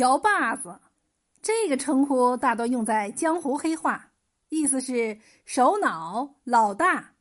[0.00, 0.80] 瓢把子，
[1.42, 4.12] 这个称呼大多用在江湖黑话，
[4.48, 7.16] 意思是首脑、老大。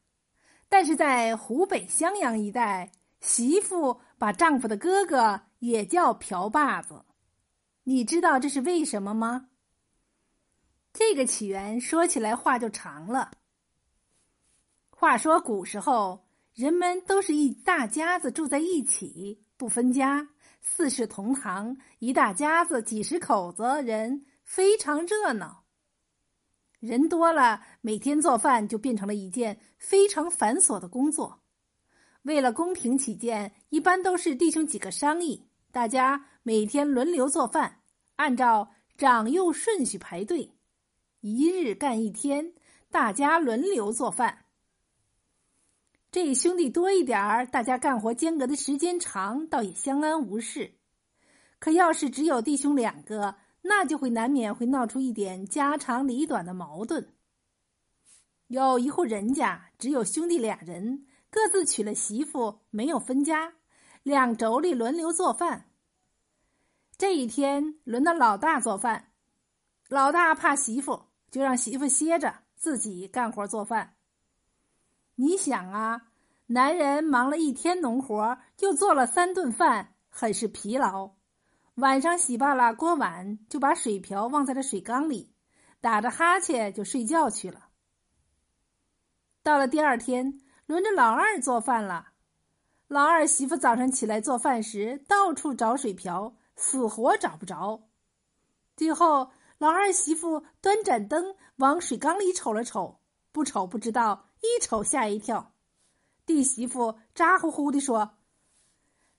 [0.70, 7.04] 但是在湖北襄阳一带，媳妇把丈夫的哥哥也叫瓢把子。
[7.84, 9.50] 你知道这是为什么吗？
[10.94, 13.32] 这个起源说起来话就长了。
[14.90, 20.30] 话说古时候，人们都是一大家子住在一起，不分家。
[20.62, 25.64] 四世同堂，一大家子几十口子人，非常热闹。
[26.80, 31.42] 人多了，每天做饭就变成了一件非常繁琐的工作。
[32.24, 37.82] 为了公平起见，一般都是弟兄几个商议，大家每天轮流做饭，
[38.16, 40.54] 按照长幼顺序排队，
[41.22, 42.54] 一日干一天，
[42.92, 44.46] 大家轮流做饭。
[46.12, 50.74] 这兄弟多一点儿，大家干活间隔的时间长，倒也相安无事。
[51.60, 57.14] 可要是只有弟兄两个，那就会难免会闹出一点家长里短的矛盾。
[58.48, 63.54] 有一户人家只有兄弟俩人，各自娶了媳妇，没有分家，
[64.02, 65.70] 两妯娌轮流做饭。
[66.98, 69.12] 这一天轮到老大做饭，
[69.90, 73.98] 老大怕媳妇，就让媳妇歇着，自己干活做饭。
[75.22, 76.04] 你想啊，
[76.48, 81.12] 男人忙了一天农活，又做了三顿饭，很是疲劳。
[81.76, 85.34] 晚上洗罢了锅碗，就把水瓢忘在了水缸里，
[85.82, 87.68] 打着哈欠就睡觉去了。
[89.44, 92.12] 到了第二天，轮着老二做饭了。
[92.88, 97.90] 老二媳妇早上起来做饭时，到处找水瓢，死活找不着。
[98.78, 103.02] 最后，老二媳妇端盏灯往水缸里瞅了瞅，
[103.34, 104.29] 不瞅不知道。
[104.42, 105.54] 一瞅吓一跳，
[106.26, 108.18] 弟媳妇咋呼呼地说：“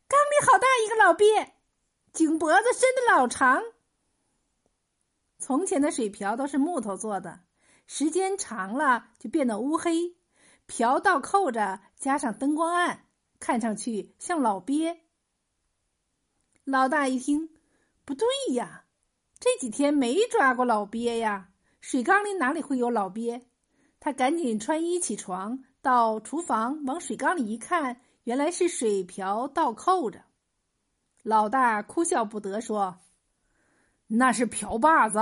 [0.08, 1.54] 缸里好大一个老鳖，
[2.12, 3.62] 颈脖子伸的老长。”
[5.38, 7.40] 从前的水瓢都是木头做的，
[7.86, 10.16] 时间长了就变得乌黑，
[10.66, 13.06] 瓢倒扣着，加上灯光暗，
[13.38, 15.00] 看上去像老鳖。
[16.64, 17.50] 老大一听，
[18.04, 18.84] 不对呀，
[19.38, 23.49] 这几天没抓过老鳖呀，水缸里哪里会有老鳖？
[24.00, 30.24] 他赶紧穿衣起床，到厨房往水缸里一看，原来是水瓢倒扣着。
[31.22, 32.98] 老大哭笑不得，说
[34.08, 35.18] ：“那是瓢把子。”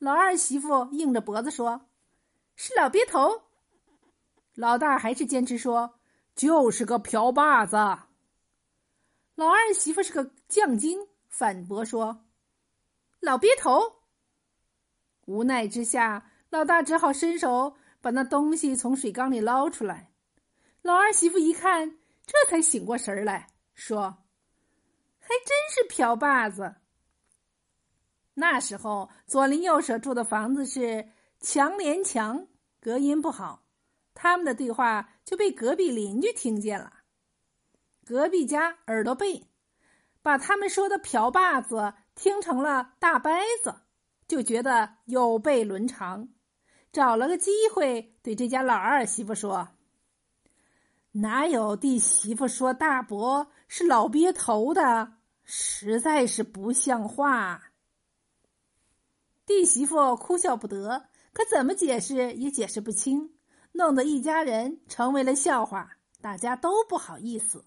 [0.00, 1.82] 老二媳妇硬着脖子说
[2.56, 3.42] ：“是老鳖头。”
[4.56, 5.98] 老大还是坚持说
[6.34, 7.76] ：“就是个瓢把子。”
[9.36, 12.24] 老二媳妇是个犟精，反驳说
[13.20, 13.80] ：“老鳖头。”
[15.26, 16.30] 无奈之下。
[16.54, 20.12] 老大只好伸手把那东西从水缸里捞出来。
[20.82, 24.18] 老二媳妇一看，这才醒过神来说
[25.18, 26.76] ：“还真是瓢把子。”
[28.34, 31.08] 那时候左邻右舍住的房子是
[31.40, 32.46] 墙连墙，
[32.80, 33.64] 隔音不好，
[34.14, 36.92] 他们的对话就被隔壁邻居听见了。
[38.06, 39.48] 隔壁家耳朵背，
[40.22, 43.74] 把他们说的瓢把子听成了大掰子，
[44.28, 46.28] 就觉得有悖伦常。
[46.94, 49.70] 找了个机会对这家老二媳妇说
[51.10, 55.14] ：“哪有弟媳妇说大伯是老鳖头的？
[55.42, 57.72] 实在是不像话。”
[59.44, 63.34] 弟媳妇哭笑不得，可怎么解释也解释不清，
[63.72, 67.64] 弄得一家人成为了笑话，大家都不好意思。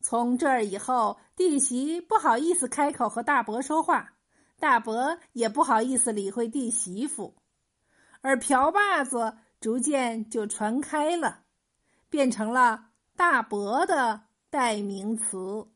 [0.00, 4.14] 从这儿以后，弟媳不好意思开口和大伯说话，
[4.58, 7.36] 大伯也不好意思理会弟媳妇。
[8.22, 11.44] 而瓢把子逐渐就传开了，
[12.08, 15.68] 变成了大伯的代名词。